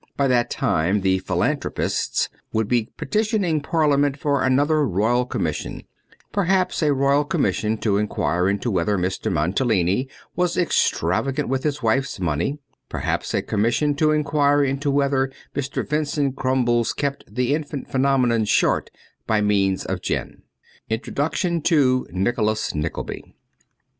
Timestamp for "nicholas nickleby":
22.11-23.35